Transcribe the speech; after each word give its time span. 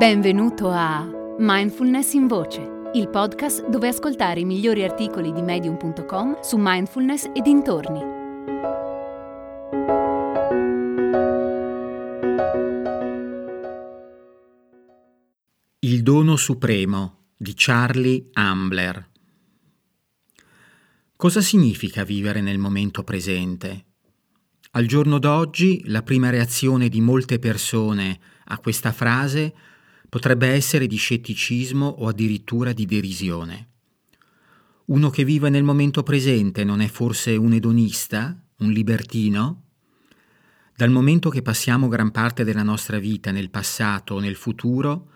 Benvenuto 0.00 0.70
a 0.70 1.06
Mindfulness 1.36 2.14
in 2.14 2.26
Voce, 2.26 2.90
il 2.94 3.10
podcast 3.10 3.68
dove 3.68 3.88
ascoltare 3.88 4.40
i 4.40 4.46
migliori 4.46 4.82
articoli 4.82 5.30
di 5.30 5.42
medium.com 5.42 6.40
su 6.40 6.56
mindfulness 6.58 7.24
e 7.34 7.42
dintorni. 7.42 8.00
Il 15.80 16.02
dono 16.02 16.36
supremo 16.36 17.26
di 17.36 17.52
Charlie 17.54 18.30
Ambler. 18.32 19.06
Cosa 21.14 21.42
significa 21.42 22.04
vivere 22.04 22.40
nel 22.40 22.56
momento 22.56 23.04
presente? 23.04 23.84
Al 24.70 24.86
giorno 24.86 25.18
d'oggi 25.18 25.82
la 25.88 26.00
prima 26.00 26.30
reazione 26.30 26.88
di 26.88 27.02
molte 27.02 27.38
persone 27.38 28.18
a 28.46 28.58
questa 28.60 28.92
frase 28.92 29.68
potrebbe 30.10 30.48
essere 30.48 30.86
di 30.86 30.96
scetticismo 30.96 31.86
o 31.86 32.08
addirittura 32.08 32.74
di 32.74 32.84
derisione. 32.84 33.68
Uno 34.86 35.08
che 35.08 35.24
vive 35.24 35.48
nel 35.48 35.62
momento 35.62 36.02
presente 36.02 36.64
non 36.64 36.80
è 36.80 36.88
forse 36.88 37.36
un 37.36 37.52
edonista, 37.52 38.36
un 38.58 38.72
libertino? 38.72 39.62
Dal 40.74 40.90
momento 40.90 41.30
che 41.30 41.42
passiamo 41.42 41.86
gran 41.86 42.10
parte 42.10 42.42
della 42.42 42.64
nostra 42.64 42.98
vita 42.98 43.30
nel 43.30 43.50
passato 43.50 44.14
o 44.14 44.18
nel 44.18 44.34
futuro, 44.34 45.10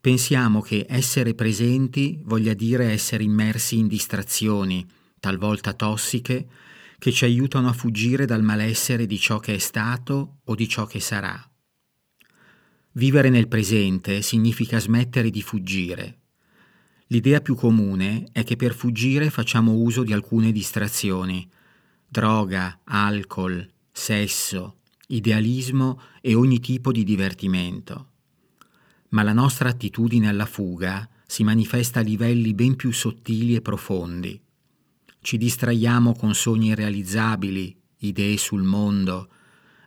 pensiamo 0.00 0.60
che 0.60 0.84
essere 0.88 1.34
presenti 1.34 2.20
voglia 2.24 2.54
dire 2.54 2.90
essere 2.90 3.22
immersi 3.22 3.78
in 3.78 3.86
distrazioni, 3.86 4.84
talvolta 5.20 5.74
tossiche, 5.74 6.48
che 6.98 7.12
ci 7.12 7.24
aiutano 7.24 7.68
a 7.68 7.72
fuggire 7.72 8.26
dal 8.26 8.42
malessere 8.42 9.06
di 9.06 9.18
ciò 9.18 9.38
che 9.38 9.54
è 9.54 9.58
stato 9.58 10.40
o 10.44 10.54
di 10.56 10.68
ciò 10.68 10.86
che 10.86 11.00
sarà. 11.00 11.49
Vivere 12.94 13.30
nel 13.30 13.46
presente 13.46 14.20
significa 14.20 14.80
smettere 14.80 15.30
di 15.30 15.42
fuggire. 15.42 16.18
L'idea 17.06 17.40
più 17.40 17.54
comune 17.54 18.28
è 18.32 18.42
che 18.42 18.56
per 18.56 18.74
fuggire 18.74 19.30
facciamo 19.30 19.74
uso 19.74 20.02
di 20.02 20.12
alcune 20.12 20.50
distrazioni, 20.50 21.48
droga, 22.08 22.80
alcol, 22.82 23.64
sesso, 23.92 24.78
idealismo 25.06 26.00
e 26.20 26.34
ogni 26.34 26.58
tipo 26.58 26.90
di 26.90 27.04
divertimento. 27.04 28.08
Ma 29.10 29.22
la 29.22 29.32
nostra 29.32 29.68
attitudine 29.68 30.28
alla 30.28 30.46
fuga 30.46 31.08
si 31.24 31.44
manifesta 31.44 32.00
a 32.00 32.02
livelli 32.02 32.54
ben 32.54 32.74
più 32.74 32.90
sottili 32.90 33.54
e 33.54 33.60
profondi. 33.60 34.40
Ci 35.20 35.36
distraiamo 35.36 36.16
con 36.16 36.34
sogni 36.34 36.70
irrealizzabili, 36.70 37.80
idee 37.98 38.36
sul 38.36 38.62
mondo, 38.62 39.28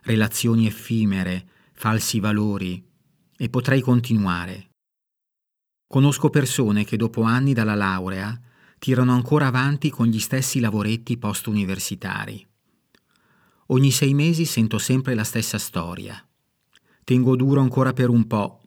relazioni 0.04 0.66
effimere, 0.66 1.46
falsi 1.74 2.18
valori 2.18 2.92
e 3.36 3.48
potrei 3.48 3.80
continuare. 3.80 4.70
Conosco 5.86 6.30
persone 6.30 6.84
che 6.84 6.96
dopo 6.96 7.22
anni 7.22 7.52
dalla 7.52 7.74
laurea 7.74 8.38
tirano 8.78 9.12
ancora 9.12 9.46
avanti 9.46 9.90
con 9.90 10.06
gli 10.06 10.18
stessi 10.18 10.60
lavoretti 10.60 11.16
post-universitari. 11.16 12.46
Ogni 13.68 13.90
sei 13.90 14.12
mesi 14.12 14.44
sento 14.44 14.78
sempre 14.78 15.14
la 15.14 15.24
stessa 15.24 15.58
storia. 15.58 16.22
Tengo 17.02 17.36
duro 17.36 17.60
ancora 17.60 17.92
per 17.92 18.08
un 18.08 18.26
po', 18.26 18.60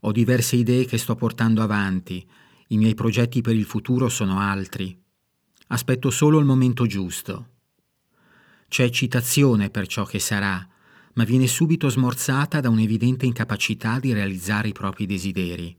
ho 0.00 0.12
diverse 0.12 0.56
idee 0.56 0.86
che 0.86 0.96
sto 0.96 1.14
portando 1.14 1.62
avanti, 1.62 2.26
i 2.68 2.78
miei 2.78 2.94
progetti 2.94 3.42
per 3.42 3.54
il 3.54 3.64
futuro 3.64 4.08
sono 4.08 4.38
altri. 4.38 4.98
Aspetto 5.68 6.10
solo 6.10 6.38
il 6.38 6.44
momento 6.44 6.86
giusto. 6.86 7.48
C'è 8.68 8.84
eccitazione 8.84 9.68
per 9.68 9.86
ciò 9.86 10.04
che 10.04 10.18
sarà, 10.18 10.66
ma 11.14 11.24
viene 11.24 11.46
subito 11.46 11.88
smorzata 11.88 12.60
da 12.60 12.68
un'evidente 12.68 13.26
incapacità 13.26 13.98
di 13.98 14.12
realizzare 14.12 14.68
i 14.68 14.72
propri 14.72 15.06
desideri. 15.06 15.76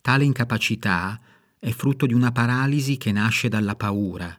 Tale 0.00 0.24
incapacità 0.24 1.20
è 1.58 1.70
frutto 1.70 2.06
di 2.06 2.12
una 2.12 2.32
paralisi 2.32 2.96
che 2.96 3.12
nasce 3.12 3.48
dalla 3.48 3.74
paura. 3.74 4.38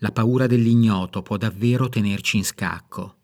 La 0.00 0.12
paura 0.12 0.46
dell'ignoto 0.46 1.22
può 1.22 1.36
davvero 1.36 1.88
tenerci 1.88 2.36
in 2.36 2.44
scacco. 2.44 3.16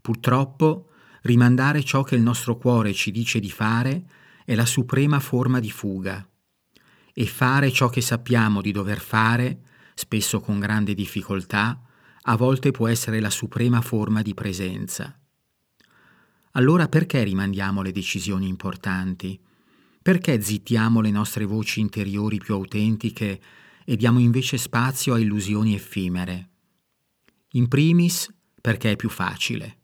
Purtroppo, 0.00 0.90
rimandare 1.22 1.84
ciò 1.84 2.02
che 2.02 2.16
il 2.16 2.22
nostro 2.22 2.56
cuore 2.56 2.92
ci 2.92 3.10
dice 3.10 3.38
di 3.38 3.50
fare 3.50 4.04
è 4.44 4.54
la 4.54 4.66
suprema 4.66 5.20
forma 5.20 5.60
di 5.60 5.70
fuga 5.70 6.28
e 7.18 7.26
fare 7.26 7.72
ciò 7.72 7.88
che 7.88 8.00
sappiamo 8.00 8.60
di 8.60 8.72
dover 8.72 9.00
fare, 9.00 9.60
spesso 9.94 10.40
con 10.40 10.58
grande 10.58 10.92
difficoltà, 10.92 11.80
a 12.28 12.36
volte 12.36 12.72
può 12.72 12.88
essere 12.88 13.20
la 13.20 13.30
suprema 13.30 13.80
forma 13.80 14.22
di 14.22 14.34
presenza. 14.34 15.16
Allora 16.52 16.88
perché 16.88 17.22
rimandiamo 17.22 17.82
le 17.82 17.92
decisioni 17.92 18.48
importanti? 18.48 19.38
Perché 20.02 20.40
zittiamo 20.40 21.00
le 21.00 21.10
nostre 21.10 21.44
voci 21.44 21.80
interiori 21.80 22.38
più 22.38 22.54
autentiche 22.54 23.40
e 23.84 23.96
diamo 23.96 24.18
invece 24.18 24.56
spazio 24.56 25.14
a 25.14 25.18
illusioni 25.18 25.74
effimere? 25.74 26.50
In 27.50 27.68
primis 27.68 28.32
perché 28.60 28.92
è 28.92 28.96
più 28.96 29.08
facile. 29.08 29.78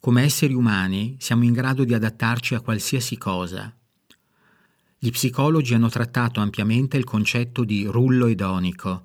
Come 0.00 0.22
esseri 0.22 0.52
umani 0.52 1.16
siamo 1.18 1.44
in 1.44 1.52
grado 1.52 1.84
di 1.84 1.94
adattarci 1.94 2.54
a 2.54 2.60
qualsiasi 2.60 3.16
cosa, 3.16 3.74
gli 4.98 5.10
psicologi 5.10 5.74
hanno 5.74 5.88
trattato 5.88 6.40
ampiamente 6.40 6.96
il 6.96 7.04
concetto 7.04 7.64
di 7.64 7.86
rullo 7.86 8.26
edonico, 8.26 9.04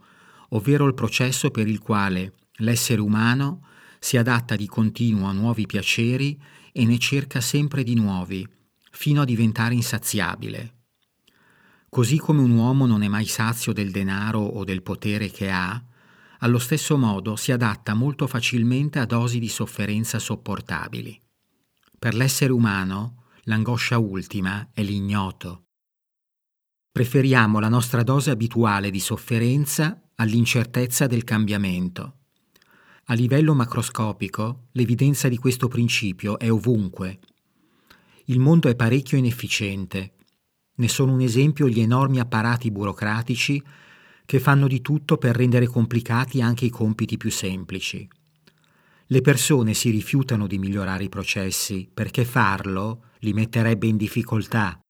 ovvero 0.53 0.86
il 0.86 0.94
processo 0.94 1.52
per 1.52 1.68
il 1.68 1.80
quale 1.80 2.34
l'essere 2.58 3.02
umano 3.02 3.68
si 4.00 4.18
adatta 4.18 4.56
di 4.56 4.68
continuo 4.68 5.28
a 5.28 5.31
nuovi 5.31 5.66
piaceri 5.66 6.40
e 6.72 6.86
ne 6.86 6.97
cerca 6.97 7.40
sempre 7.41 7.84
di 7.84 7.96
nuovi, 7.96 8.47
fino 8.91 9.22
a 9.22 9.25
diventare 9.25 9.75
insaziabile. 9.75 10.81
Così 11.90 12.18
come 12.18 12.41
un 12.41 12.52
uomo 12.52 12.86
non 12.86 13.03
è 13.03 13.08
mai 13.08 13.25
sazio 13.25 13.72
del 13.72 13.91
denaro 13.91 14.40
o 14.40 14.64
del 14.64 14.81
potere 14.81 15.30
che 15.30 15.50
ha, 15.52 15.81
allo 16.40 16.59
stesso 16.59 16.97
modo 16.97 17.35
si 17.35 17.52
adatta 17.52 17.94
molto 17.94 18.28
facilmente 18.28 19.00
a 19.00 19.06
dosi 19.06 19.40
di 19.40 19.47
sofferenza 19.47 20.20
sopportabili. 20.20 21.20
Per 21.97 22.16
l'essere 22.16 22.52
umano, 22.52 23.24
l'angoscia 23.44 23.97
ultima 23.97 24.70
è 24.74 24.84
l'ignoto, 24.84 25.68
Preferiamo 26.93 27.59
la 27.59 27.69
nostra 27.69 28.03
dose 28.03 28.29
abituale 28.29 28.91
di 28.91 28.99
sofferenza 28.99 29.99
all'incertezza 30.13 31.07
del 31.07 31.23
cambiamento. 31.23 32.17
A 33.05 33.15
livello 33.15 33.55
macroscopico, 33.55 34.67
l'evidenza 34.73 35.27
di 35.27 35.37
questo 35.37 35.67
principio 35.67 36.37
è 36.37 36.51
ovunque. 36.51 37.17
Il 38.25 38.37
mondo 38.37 38.69
è 38.69 38.75
parecchio 38.75 39.17
inefficiente. 39.17 40.13
Ne 40.75 40.87
sono 40.87 41.13
un 41.13 41.21
esempio 41.21 41.67
gli 41.67 41.79
enormi 41.79 42.19
apparati 42.19 42.69
burocratici 42.69 43.59
che 44.23 44.39
fanno 44.39 44.67
di 44.67 44.81
tutto 44.81 45.17
per 45.17 45.35
rendere 45.35 45.65
complicati 45.65 46.43
anche 46.43 46.65
i 46.65 46.69
compiti 46.69 47.17
più 47.17 47.31
semplici. 47.31 48.07
Le 49.07 49.21
persone 49.21 49.73
si 49.73 49.89
rifiutano 49.89 50.45
di 50.45 50.59
migliorare 50.59 51.05
i 51.05 51.09
processi 51.09 51.89
perché 51.91 52.23
farlo 52.23 53.05
li 53.21 53.33
metterebbe 53.33 53.87
in 53.87 53.97
difficoltà 53.97 54.82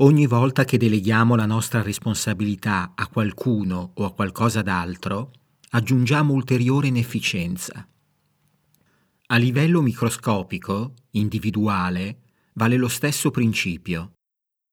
Ogni 0.00 0.28
volta 0.28 0.64
che 0.64 0.78
deleghiamo 0.78 1.34
la 1.34 1.44
nostra 1.44 1.82
responsabilità 1.82 2.92
a 2.94 3.08
qualcuno 3.08 3.90
o 3.94 4.04
a 4.04 4.12
qualcosa 4.12 4.62
d'altro, 4.62 5.32
aggiungiamo 5.70 6.32
ulteriore 6.32 6.86
inefficienza. 6.86 7.84
A 9.26 9.36
livello 9.36 9.82
microscopico, 9.82 10.94
individuale, 11.12 12.20
vale 12.52 12.76
lo 12.76 12.86
stesso 12.86 13.32
principio. 13.32 14.12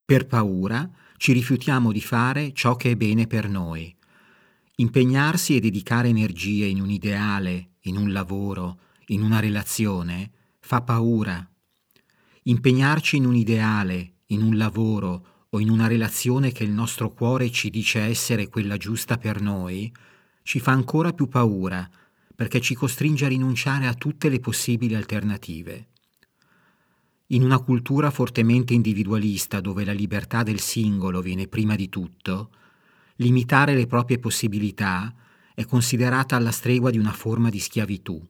Per 0.06 0.28
paura 0.28 0.88
ci 1.18 1.34
rifiutiamo 1.34 1.92
di 1.92 2.02
fare 2.02 2.54
ciò 2.54 2.76
che 2.76 2.92
è 2.92 2.96
bene 2.96 3.26
per 3.26 3.50
noi. 3.50 3.96
Impegnarsi 4.76 5.56
e 5.56 5.60
dedicare 5.60 6.08
energie 6.08 6.68
in 6.68 6.80
un 6.80 6.92
ideale, 6.92 7.78
in 7.86 7.98
un 7.98 8.12
lavoro, 8.12 8.80
in 9.08 9.24
una 9.24 9.40
relazione, 9.40 10.30
fa 10.60 10.84
paura. 10.84 11.50
Impegnarci 12.44 13.16
in 13.16 13.26
un 13.26 13.36
ideale, 13.36 14.15
in 14.28 14.42
un 14.42 14.58
lavoro 14.58 15.46
o 15.50 15.60
in 15.60 15.70
una 15.70 15.88
relazione 15.88 16.52
che 16.52 16.64
il 16.64 16.72
nostro 16.72 17.12
cuore 17.12 17.52
ci 17.52 17.70
dice 17.70 18.00
essere 18.02 18.50
quella 18.50 18.78
giusta 18.78 19.18
per 19.18 19.42
noi, 19.42 19.92
ci 20.44 20.60
fa 20.60 20.72
ancora 20.72 21.14
più 21.14 21.28
paura 21.28 21.90
perché 22.36 22.60
ci 22.60 22.76
costringe 22.76 23.26
a 23.26 23.30
rinunciare 23.30 23.88
a 23.88 23.94
tutte 23.94 24.30
le 24.30 24.40
possibili 24.40 24.94
alternative. 24.94 25.88
In 27.28 27.44
una 27.44 27.60
cultura 27.60 28.12
fortemente 28.12 28.74
individualista 28.74 29.62
dove 29.62 29.86
la 29.86 29.94
libertà 29.94 30.44
del 30.44 30.60
singolo 30.60 31.22
viene 31.22 31.48
prima 31.48 31.76
di 31.76 31.90
tutto, 31.90 32.52
limitare 33.18 33.74
le 33.74 33.88
proprie 33.88 34.20
possibilità 34.20 35.14
è 35.54 35.66
considerata 35.66 36.36
alla 36.36 36.52
stregua 36.52 36.92
di 36.92 37.00
una 37.00 37.14
forma 37.14 37.50
di 37.50 37.60
schiavitù. 37.60 38.22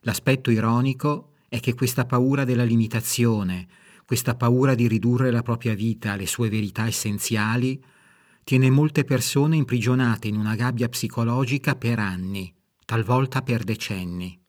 L'aspetto 0.00 0.50
ironico 0.50 1.34
è 1.48 1.60
che 1.60 1.74
questa 1.74 2.06
paura 2.06 2.44
della 2.44 2.64
limitazione, 2.64 3.68
questa 4.06 4.36
paura 4.36 4.76
di 4.76 4.86
ridurre 4.86 5.32
la 5.32 5.42
propria 5.42 5.74
vita 5.74 6.12
alle 6.12 6.26
sue 6.26 6.48
verità 6.48 6.86
essenziali 6.86 7.82
tiene 8.44 8.70
molte 8.70 9.02
persone 9.02 9.56
imprigionate 9.56 10.28
in 10.28 10.36
una 10.36 10.54
gabbia 10.54 10.88
psicologica 10.88 11.74
per 11.74 11.98
anni, 11.98 12.54
talvolta 12.84 13.42
per 13.42 13.64
decenni. 13.64 14.40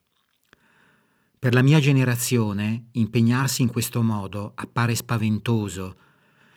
Per 1.39 1.55
la 1.55 1.63
mia 1.63 1.79
generazione 1.79 2.89
impegnarsi 2.91 3.63
in 3.63 3.69
questo 3.69 4.03
modo 4.03 4.51
appare 4.53 4.93
spaventoso 4.93 5.97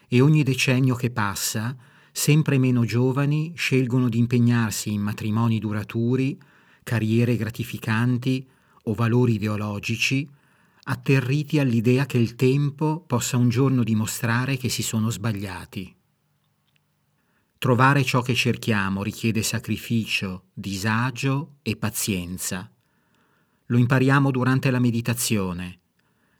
e 0.06 0.20
ogni 0.20 0.42
decennio 0.42 0.94
che 0.94 1.10
passa 1.10 1.74
sempre 2.12 2.58
meno 2.58 2.84
giovani 2.84 3.54
scelgono 3.56 4.10
di 4.10 4.18
impegnarsi 4.18 4.92
in 4.92 5.00
matrimoni 5.00 5.58
duraturi, 5.58 6.38
carriere 6.82 7.36
gratificanti 7.36 8.46
o 8.84 8.92
valori 8.92 9.34
ideologici, 9.34 10.28
atterriti 10.90 11.60
all'idea 11.60 12.04
che 12.04 12.18
il 12.18 12.34
tempo 12.34 13.04
possa 13.06 13.36
un 13.36 13.48
giorno 13.48 13.84
dimostrare 13.84 14.56
che 14.56 14.68
si 14.68 14.82
sono 14.82 15.08
sbagliati. 15.08 15.94
Trovare 17.58 18.02
ciò 18.02 18.22
che 18.22 18.34
cerchiamo 18.34 19.04
richiede 19.04 19.42
sacrificio, 19.44 20.46
disagio 20.52 21.58
e 21.62 21.76
pazienza. 21.76 22.68
Lo 23.66 23.78
impariamo 23.78 24.32
durante 24.32 24.70
la 24.72 24.80
meditazione. 24.80 25.78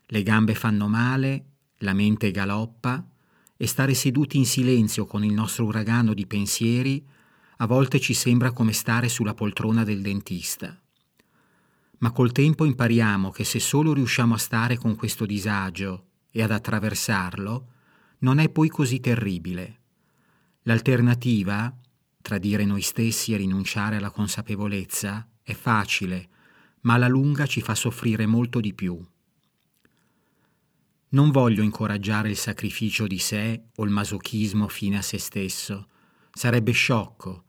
Le 0.07 0.23
gambe 0.25 0.57
fanno 0.57 0.89
male, 0.89 1.45
la 1.79 1.93
mente 1.93 2.33
galoppa 2.33 3.07
e 3.57 3.67
stare 3.69 3.95
seduti 3.95 4.37
in 4.37 4.47
silenzio 4.47 5.07
con 5.07 5.23
il 5.23 5.33
nostro 5.33 5.65
uragano 5.65 6.13
di 6.13 6.27
pensieri 6.27 7.07
a 7.59 7.67
volte 7.67 8.01
ci 8.01 8.15
sembra 8.15 8.51
come 8.51 8.73
stare 8.73 9.09
sulla 9.09 9.35
poltrona 9.35 9.85
del 9.85 10.01
dentista. 10.01 10.77
Ma 12.01 12.13
col 12.13 12.33
tempo 12.33 12.65
impariamo 12.65 13.31
che 13.31 13.45
se 13.45 13.61
solo 13.61 13.93
riusciamo 13.93 14.35
a 14.35 14.39
stare 14.39 14.79
con 14.79 14.97
questo 14.97 15.27
disagio 15.27 16.07
e 16.31 16.43
ad 16.43 16.51
attraversarlo, 16.51 17.69
non 18.21 18.39
è 18.39 18.49
poi 18.49 18.69
così 18.69 19.01
terribile. 19.01 19.79
L'alternativa, 20.63 21.75
tradire 22.23 22.65
noi 22.65 22.83
stessi 22.83 23.35
e 23.35 23.37
rinunciare 23.37 23.97
alla 23.97 24.11
consapevolezza, 24.11 25.29
è 25.43 25.53
facile, 25.53 26.29
ma 26.83 26.95
alla 26.95 27.09
lunga 27.09 27.47
ci 27.47 27.61
fa 27.61 27.75
soffrire 27.75 28.25
molto 28.25 28.61
di 28.61 28.73
più. 28.73 28.99
Non 31.11 31.31
voglio 31.31 31.63
incoraggiare 31.63 32.31
il 32.31 32.37
sacrificio 32.37 33.07
di 33.07 33.19
sé 33.19 33.65
o 33.75 33.85
il 33.85 33.91
masochismo 33.91 34.69
fine 34.69 34.99
a 34.99 35.03
se 35.03 35.19
stesso. 35.19 35.89
Sarebbe 36.33 36.73
sciocco. 36.73 37.45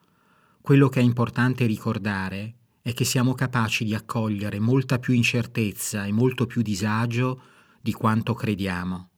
Quello 0.59 0.89
che 0.89 0.99
è 0.99 1.03
importante 1.03 1.65
ricordare 1.65 2.55
è 2.81 2.93
che 2.93 3.05
siamo 3.05 3.33
capaci 3.33 3.83
di 3.83 3.93
accogliere 3.93 4.59
molta 4.59 4.99
più 4.99 5.13
incertezza 5.13 6.05
e 6.05 6.11
molto 6.11 6.45
più 6.45 6.61
disagio 6.61 7.41
di 7.81 7.93
quanto 7.93 8.33
crediamo. 8.33 9.09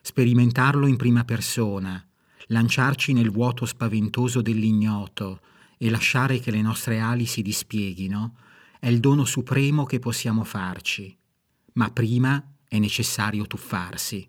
Sperimentarlo 0.00 0.86
in 0.86 0.96
prima 0.96 1.24
persona, 1.24 2.02
lanciarci 2.46 3.12
nel 3.12 3.30
vuoto 3.30 3.66
spaventoso 3.66 4.40
dell'ignoto 4.40 5.40
e 5.76 5.90
lasciare 5.90 6.40
che 6.40 6.50
le 6.50 6.62
nostre 6.62 7.00
ali 7.00 7.26
si 7.26 7.42
dispieghino 7.42 8.36
è 8.78 8.88
il 8.88 9.00
dono 9.00 9.24
supremo 9.24 9.84
che 9.84 9.98
possiamo 9.98 10.42
farci, 10.42 11.14
ma 11.74 11.90
prima 11.90 12.42
è 12.66 12.78
necessario 12.78 13.46
tuffarsi. 13.46 14.28